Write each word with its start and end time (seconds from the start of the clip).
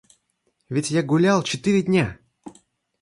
Ведь 0.67 0.89
я 0.89 1.03
гулял 1.03 1.43
четыре 1.43 1.83
дня! 1.83 2.17